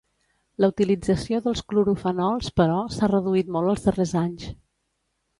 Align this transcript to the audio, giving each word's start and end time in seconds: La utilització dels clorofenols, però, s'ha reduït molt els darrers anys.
La 0.63 0.67
utilització 0.71 1.41
dels 1.47 1.59
clorofenols, 1.73 2.49
però, 2.61 2.77
s'ha 2.93 3.09
reduït 3.11 3.51
molt 3.57 3.73
els 3.75 3.85
darrers 3.89 4.15
anys. 4.23 4.49